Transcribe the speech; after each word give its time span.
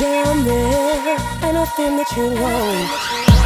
down 0.00 0.44
there, 0.44 1.18
and 1.42 1.54
nothing 1.54 1.96
that 1.98 2.10
you 2.16 2.26
want. 2.40 3.39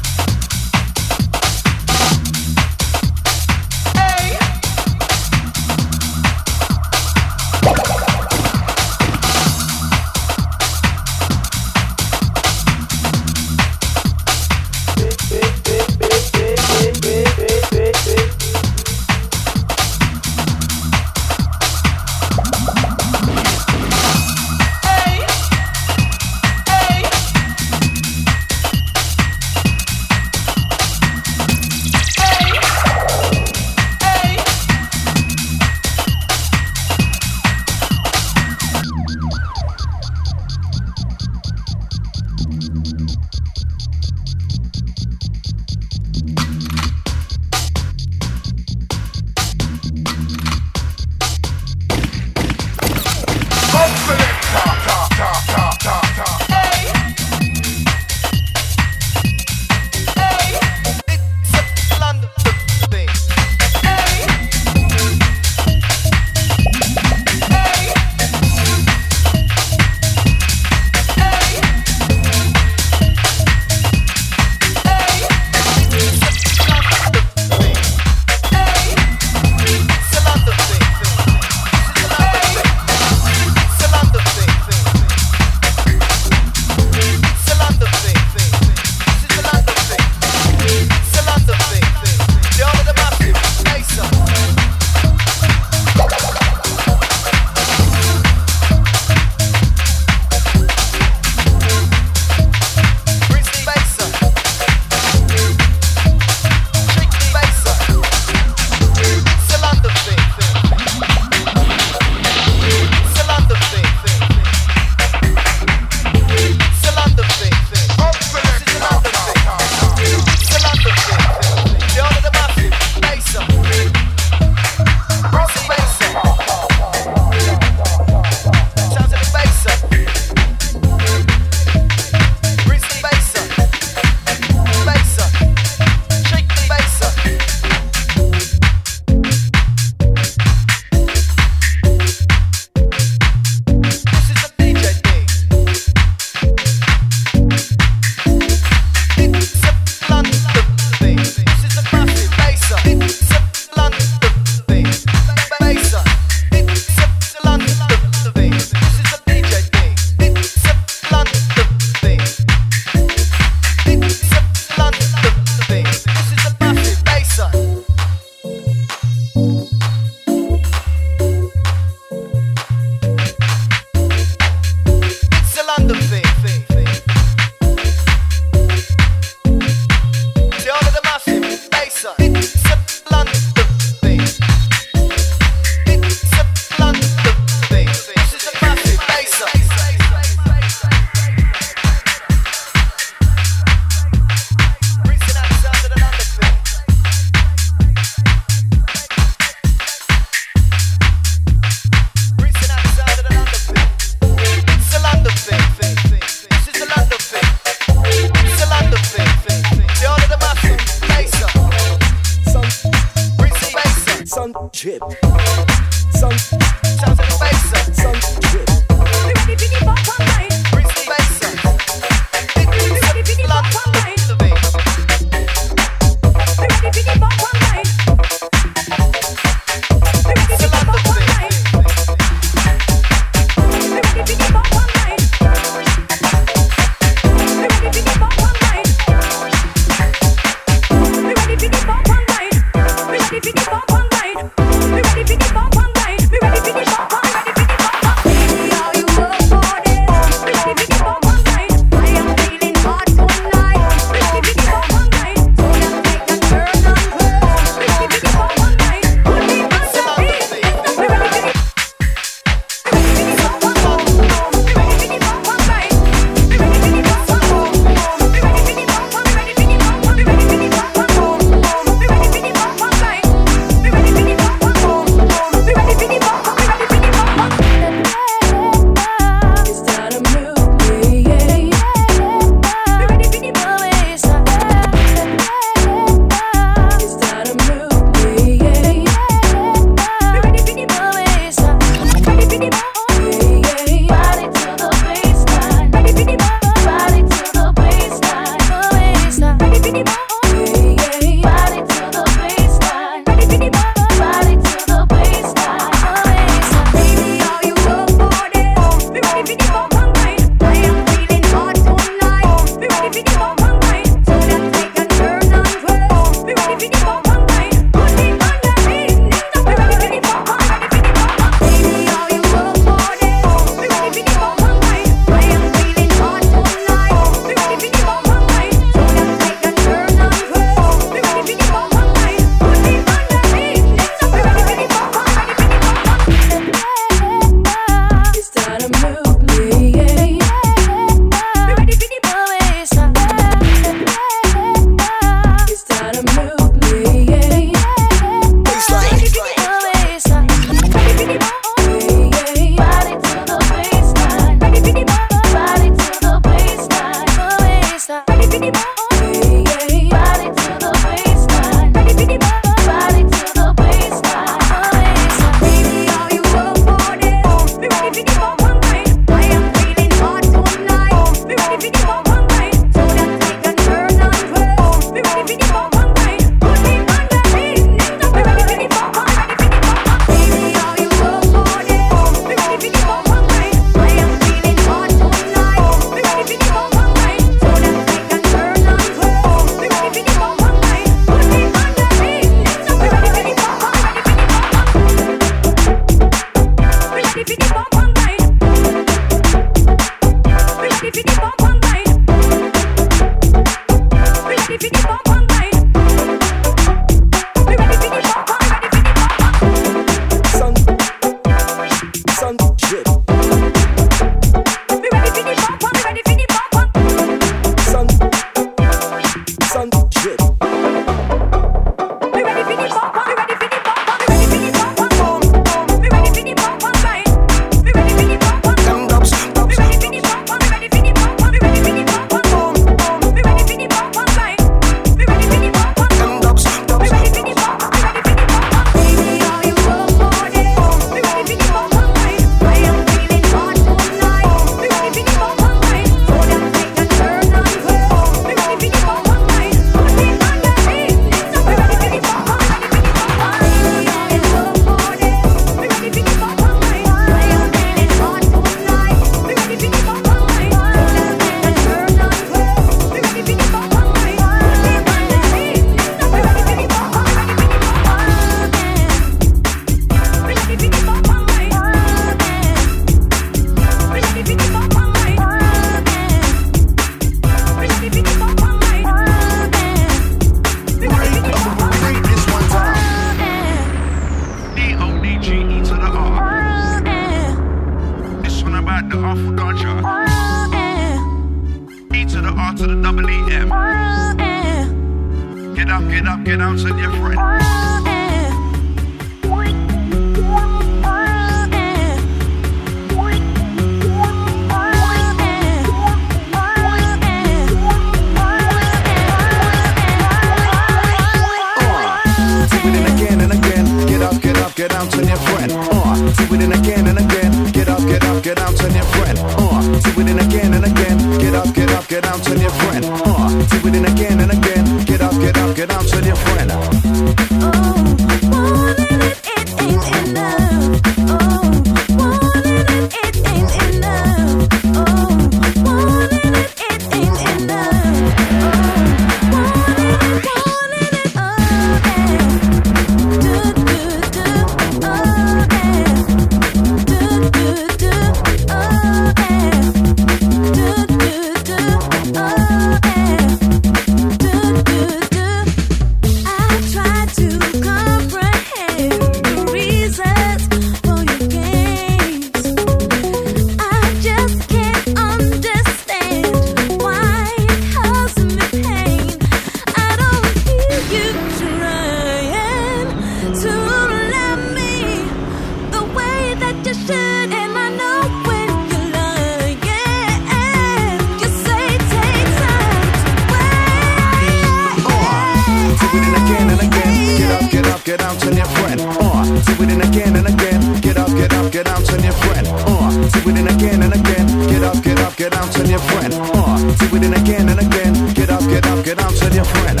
it 593.51 593.59
in 593.59 593.67
again 593.67 594.01
and 594.03 594.13
again. 594.13 594.47
Get 594.67 594.83
up, 594.83 595.03
get 595.03 595.19
up, 595.19 595.35
get 595.35 595.53
out, 595.53 595.79
and 595.79 595.89
your 595.89 595.99
friend. 595.99 596.33
Uh, 596.33 596.77
do 596.95 597.15
it 597.15 597.23
in 597.23 597.33
again 597.33 597.69
and 597.69 597.79
again. 597.79 598.13
Get 598.33 598.49
up, 598.49 598.61
get 598.61 598.85
up, 598.87 599.03
get 599.03 599.19
out, 599.19 599.41
and 599.41 599.55
your 599.55 599.65
friend. 599.65 600.00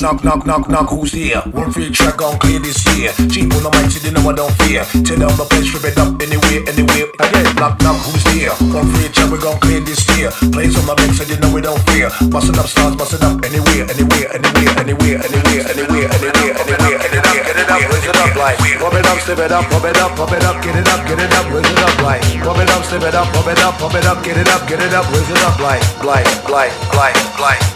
Knock 0.00 0.24
knock 0.24 0.46
knock 0.46 0.46
knock 0.46 0.68
knock. 0.68 0.88
Who's 0.90 1.12
here? 1.12 1.40
One 1.52 1.72
free 1.72 1.90
track 1.90 2.20
on 2.20 2.38
clear 2.38 2.58
this 2.58 2.84
year. 2.96 3.12
Cheap 3.30 3.52
on 3.54 3.62
the 3.62 3.70
mic, 3.72 3.90
so 3.90 3.98
they 4.00 4.12
know 4.12 4.28
I 4.28 4.34
don't 4.34 4.52
fear. 4.62 4.84
Tear 5.04 5.16
down 5.16 5.32
the 5.36 5.46
place, 5.48 5.72
rip 5.72 5.84
it 5.84 5.98
up 5.98 6.12
anywhere, 6.20 6.60
anywhere. 6.68 7.06
Again, 7.20 7.48
knock 7.56 7.80
knock. 7.80 7.96
Who's 8.04 8.24
here? 8.32 8.52
One 8.72 8.88
free 8.92 9.08
track, 9.08 9.30
we 9.32 9.38
gon' 9.38 9.58
clear 9.60 9.80
this 9.80 10.02
year. 10.16 10.30
Plays 10.52 10.76
on 10.76 10.84
my 10.84 10.94
mix, 11.00 11.18
so 11.18 11.24
they 11.24 11.38
know 11.40 11.52
we 11.52 11.60
don't 11.60 11.80
fear. 11.88 12.10
Bustin' 12.28 12.58
up 12.58 12.66
stars, 12.66 12.96
bustin' 12.96 13.24
up 13.24 13.40
anywhere, 13.44 13.88
anywhere, 13.88 14.28
anywhere, 14.36 14.72
anywhere, 14.76 15.16
anywhere, 15.24 15.64
anywhere, 15.64 16.06
anywhere, 16.12 16.56
anywhere, 16.60 16.98
anywhere, 17.00 17.40
Get 17.46 17.56
it 17.56 17.70
up, 17.70 17.80
raise 17.88 18.06
it 18.06 18.16
up 18.16 18.36
like 18.36 18.58
Pump 18.58 18.94
it 18.94 19.06
up, 19.06 19.18
step 19.20 19.38
it 19.38 19.52
up, 19.52 19.64
pump 19.70 19.84
it 19.84 19.96
up, 19.96 20.16
pump 20.16 20.32
it 20.32 20.44
up, 20.44 20.62
get 20.62 20.76
it 20.76 20.88
up, 20.88 21.00
get 21.06 21.18
it 21.18 21.32
up, 21.32 21.46
raise 21.50 21.70
it 21.70 21.78
up 21.78 21.96
like 22.02 22.22
Pump 22.44 22.58
it 22.60 22.70
up, 22.70 22.84
step 22.84 23.02
it 23.02 23.14
up, 23.14 23.26
pump 23.32 23.48
it 23.48 23.60
up, 23.60 23.74
pump 23.78 23.94
it 23.94 24.04
up, 24.04 24.22
get 24.24 24.36
it 24.36 24.48
up, 24.48 24.68
get 24.68 24.80
it 24.80 24.92
up, 24.92 25.08
raise 25.12 25.30
it 25.30 25.42
up 25.44 25.58
like, 25.60 25.82
like, 26.04 26.26
like, 26.48 26.74
like, 26.94 27.40
like 27.40 27.75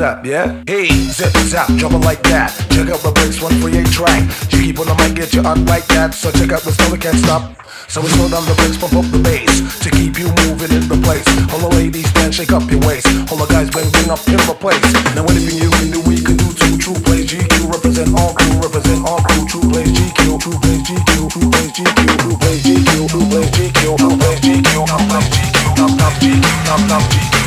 zap, 0.00 0.24
yeah. 0.24 0.64
Hey, 0.64 0.88
zip 1.12 1.28
zap, 1.52 1.68
drop 1.76 1.92
it 1.92 2.00
like 2.08 2.24
that. 2.32 2.48
Check 2.72 2.88
out 2.88 3.04
the 3.04 3.12
breaks, 3.12 3.36
one 3.44 3.52
track. 3.92 4.24
You 4.48 4.72
keep 4.72 4.80
on 4.80 4.88
the 4.88 4.96
mic, 4.96 5.12
get 5.12 5.36
you 5.36 5.44
out 5.44 5.60
like 5.68 5.84
that. 5.92 6.16
So 6.16 6.32
check 6.32 6.56
out 6.56 6.64
the 6.64 6.72
we 6.88 6.96
can't 6.96 7.20
stop. 7.20 7.52
So 7.84 8.00
we 8.00 8.08
slow 8.16 8.32
down 8.32 8.48
the 8.48 8.56
brakes, 8.56 8.80
pump 8.80 8.96
up 8.96 9.04
the 9.12 9.20
bass 9.20 9.60
to 9.84 9.92
keep 9.92 10.16
you 10.16 10.32
moving 10.48 10.72
in 10.72 10.88
the 10.88 10.96
place. 11.04 11.28
All 11.52 11.60
the 11.60 11.68
ladies 11.76 12.08
stand, 12.16 12.32
shake 12.32 12.48
up 12.48 12.64
your 12.72 12.80
waist. 12.88 13.04
All 13.28 13.36
the 13.36 13.44
guys 13.52 13.68
bring, 13.68 13.92
bring 13.92 14.08
up 14.08 14.24
in 14.24 14.40
the 14.40 14.56
place. 14.56 14.80
Now 15.12 15.28
anything 15.28 15.60
you 15.60 15.68
can 15.68 15.92
do, 15.92 16.00
we 16.08 16.16
can 16.16 16.40
do 16.40 16.48
too. 16.48 16.80
True 16.80 16.96
plays 17.04 17.28
GQ, 17.28 17.68
represent 17.68 18.08
all 18.16 18.32
crew, 18.32 18.56
represent 18.56 19.04
all 19.04 19.20
crew. 19.20 19.44
True 19.52 19.68
plays 19.68 19.92
GQ, 19.92 20.40
true 20.40 20.56
plays 20.64 20.80
GQ, 20.80 21.28
true 21.28 21.44
plays 21.52 21.72
GQ, 21.76 22.00
true 22.24 22.36
plays 22.40 22.62
GQ, 22.64 22.88
true 23.04 23.26
plays 23.28 23.52
GQ, 23.52 23.80
true 24.00 24.16
plays 24.16 24.16
GQ, 24.16 24.16
knock 24.16 24.16
knock 24.16 24.36
GQ, 24.48 24.72
knock 24.88 25.04
knock 25.12 25.24
GQ, 25.28 25.56
knock 25.76 25.92
knock 26.00 26.14
GQ, 26.24 26.48
knock 26.64 26.82
knock 26.88 27.39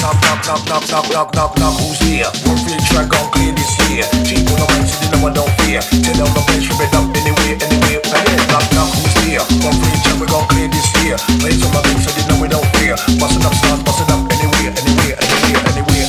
knock 0.00 0.16
knock 0.24 0.40
knock 0.46 0.64
knock 0.66 0.84
knock 0.88 1.06
knock 1.12 1.28
knock 1.34 1.52
knock. 1.60 1.74
Who's 1.80 2.00
here? 2.00 2.28
One 2.48 2.56
free 2.64 2.80
track 2.88 3.12
on 3.12 3.30
clear 3.30 3.52
this 3.52 3.72
year. 3.88 4.04
Cheap 4.24 4.48
on 4.48 4.56
the 4.56 4.66
mic, 4.72 4.88
so 4.88 4.96
you 5.04 5.08
know 5.12 5.28
I 5.28 5.32
don't 5.32 5.52
fear. 5.60 5.80
Tear 5.80 6.16
down 6.16 6.32
the 6.32 6.42
place, 6.48 6.64
rip 6.68 6.80
it 6.80 6.94
up 6.96 7.04
anywhere, 7.12 7.56
anywhere. 7.60 8.00
Again, 8.00 8.40
knock 8.48 8.64
knock. 8.72 8.88
Who's 8.96 9.14
here? 9.24 9.44
One 9.60 9.76
free 9.76 9.96
track, 10.00 10.16
we 10.18 10.26
gon' 10.26 10.48
clear 10.48 10.68
this 10.72 10.88
year. 11.04 11.16
Plays 11.40 11.60
on 11.64 11.70
my 11.76 11.84
beat, 11.84 12.00
so 12.00 12.10
you 12.16 12.24
know 12.28 12.40
we 12.40 12.48
don't 12.48 12.66
fear. 12.80 12.96
Bustin' 13.20 13.44
up 13.44 13.54
stars, 13.54 13.80
bustin' 13.84 14.08
up 14.08 14.24
anywhere, 14.32 14.72
anywhere, 14.72 15.16
anywhere, 15.20 15.60
anywhere, 15.68 15.99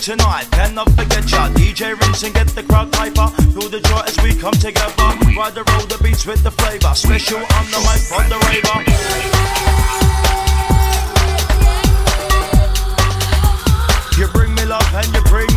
tonight. 0.00 0.48
Cannot 0.50 0.88
forget 0.96 1.30
ya. 1.30 1.48
DJ 1.52 1.92
rinse 2.00 2.22
and 2.22 2.34
get 2.34 2.48
the 2.48 2.62
crowd 2.62 2.88
hyper. 2.94 3.28
Feel 3.52 3.68
the 3.68 3.80
joy 3.80 4.02
as 4.06 4.16
we 4.22 4.34
come 4.34 4.54
together. 4.54 4.94
Ride 5.36 5.54
the 5.54 5.64
road, 5.68 5.88
the 5.88 5.98
beats 6.02 6.26
with 6.26 6.42
the 6.42 6.50
flavor. 6.50 6.94
Special 6.94 7.38
on 7.38 7.66
the 7.70 7.80
mic 7.84 8.00
from 8.08 8.24
the 8.32 8.38
raver. 8.48 8.78
You 14.18 14.26
bring 14.32 14.54
me 14.54 14.64
love 14.64 14.88
and 14.94 15.08
you 15.14 15.22
bring 15.28 15.49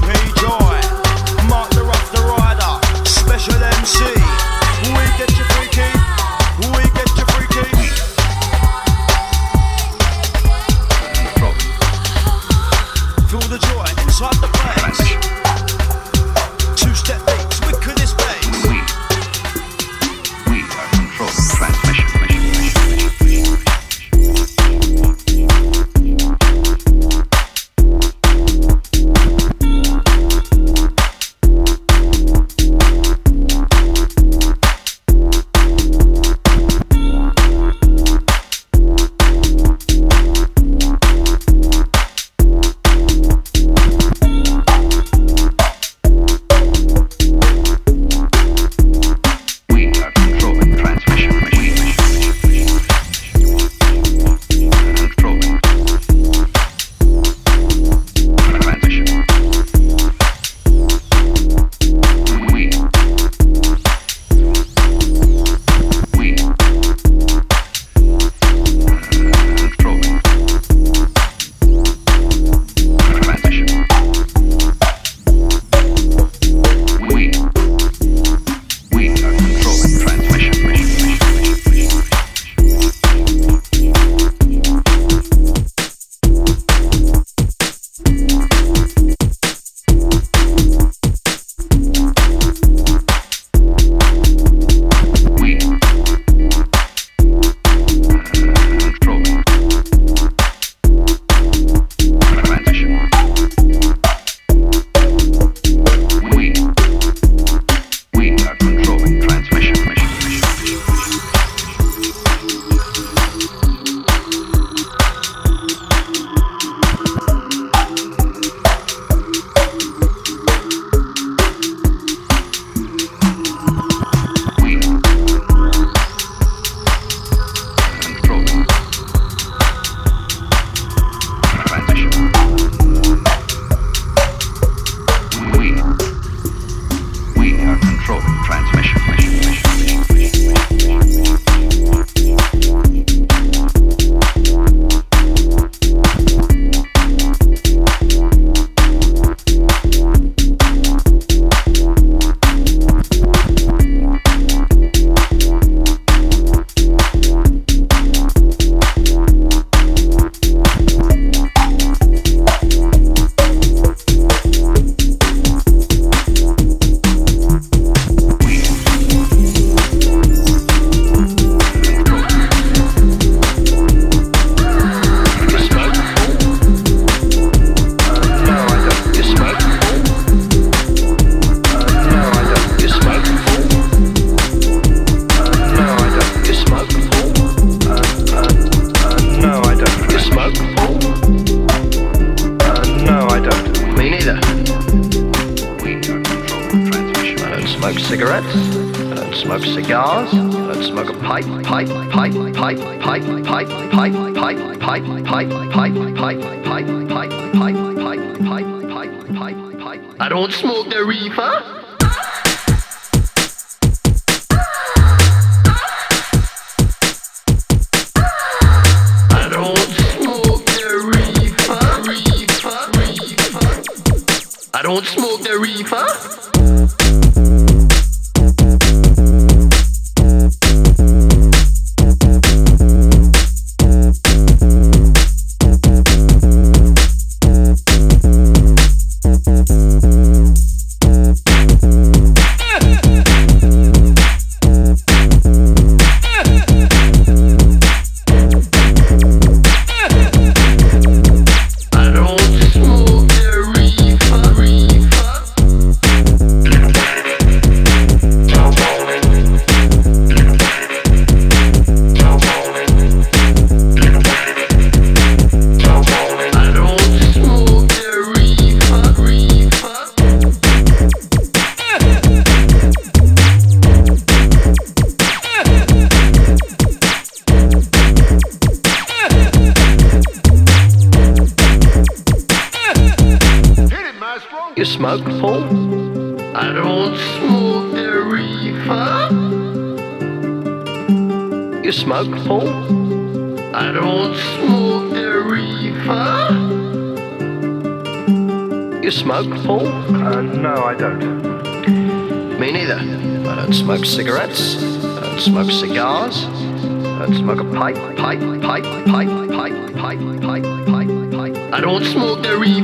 smoke 305.43 305.71
cigars. 305.71 306.45
I'd 306.45 307.35
smoke 307.35 307.59
a 307.59 307.65
pipe, 307.65 307.95
pipe, 308.15 308.39
pipe, 308.61 308.83
pipe, 309.05 309.07
pipe, 309.11 309.93
pipe, 309.93 309.93
pipe, 309.93 310.63
pipe, 310.87 311.31
pipe. 311.31 311.73
I 311.73 311.81
don't 311.81 312.05
smoke 312.05 312.45
every 312.45 312.79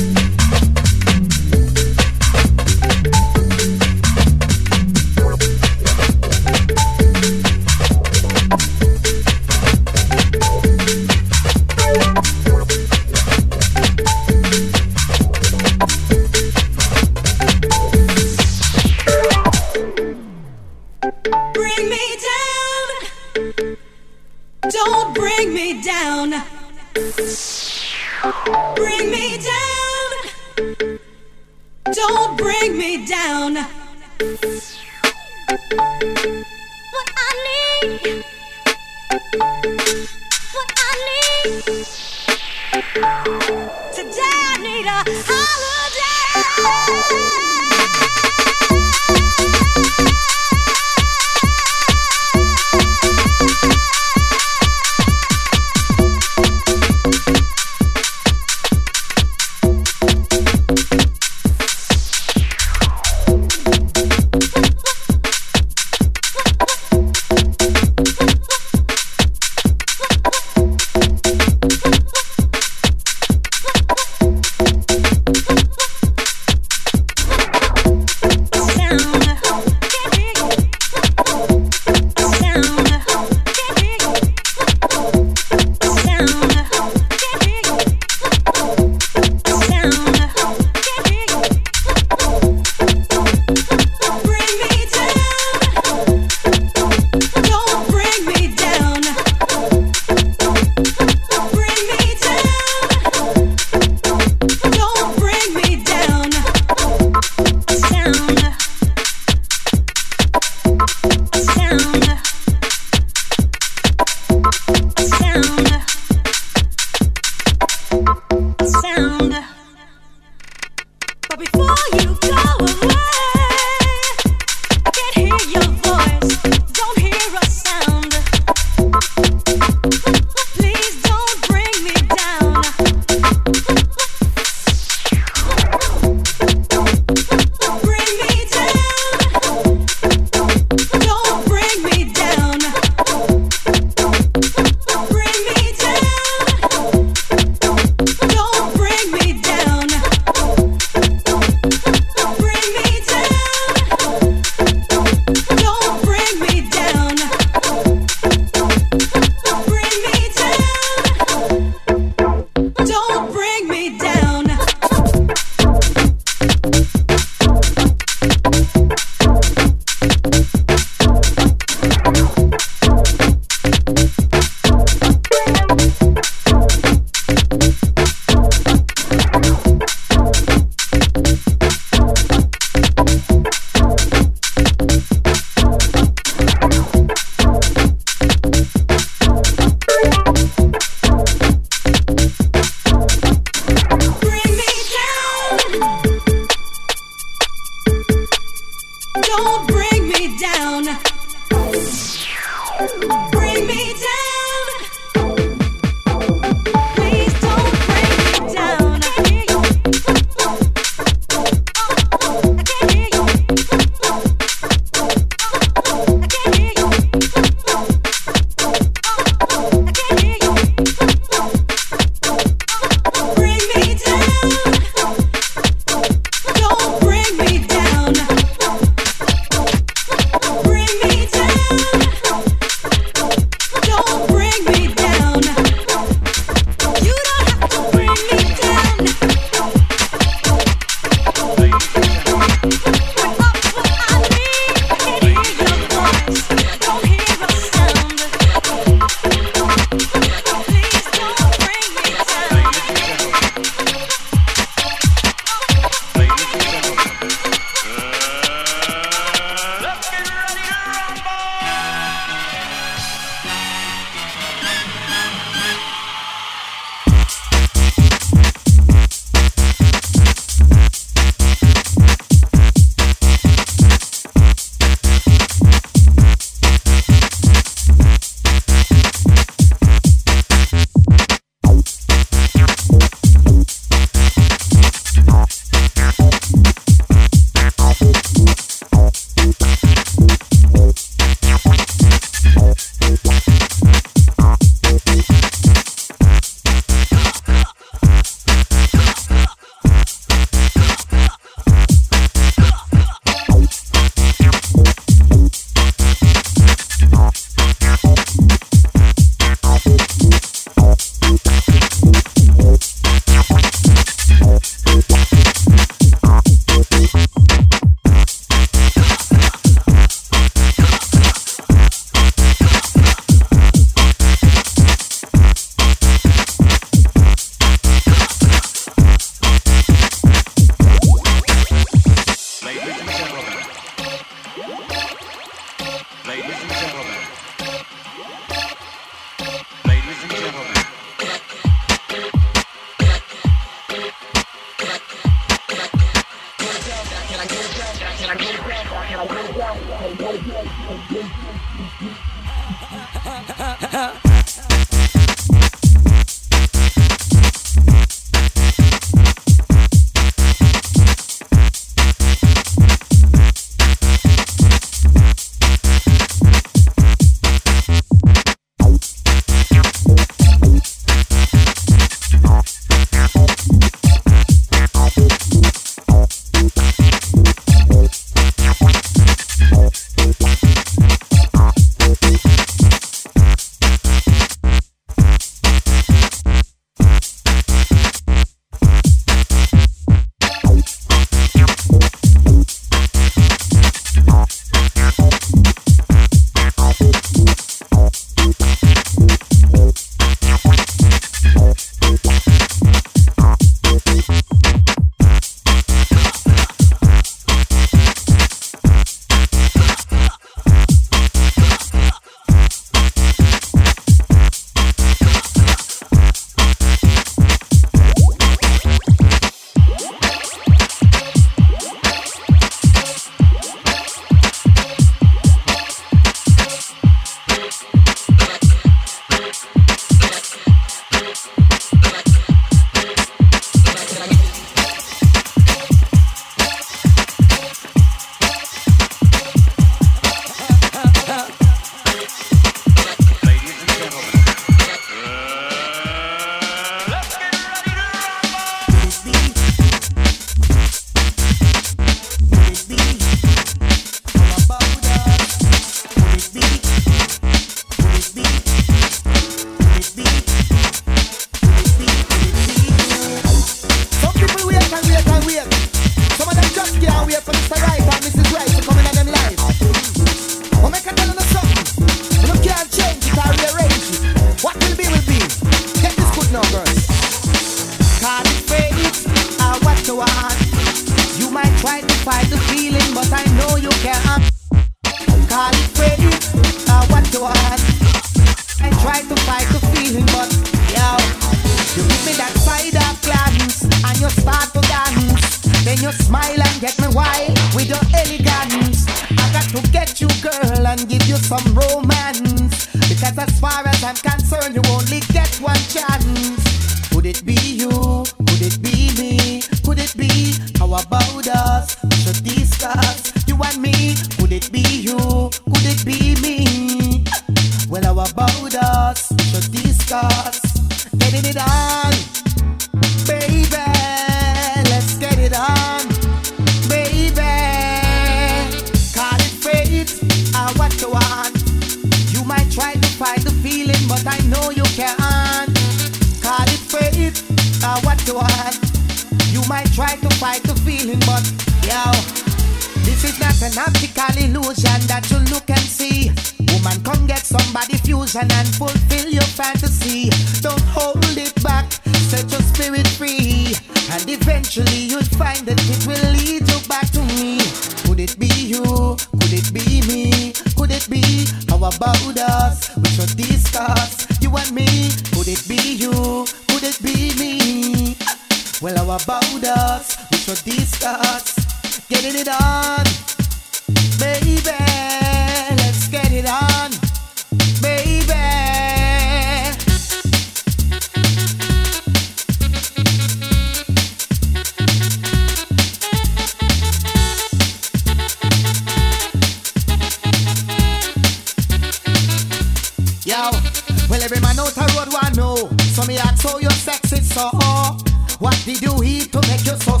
did 598.65 598.81
you 598.81 599.03
eat 599.03 599.31
to 599.31 599.39
make 599.47 599.65
you 599.65 599.75
so 599.77 600.00